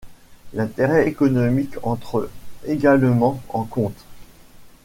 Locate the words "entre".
1.83-2.27